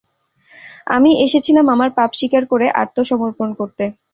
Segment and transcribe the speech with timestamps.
[0.87, 3.83] আমি এসেছিলাম আমার পাপ স্বীকার করে আত্মসমর্পণ করতে।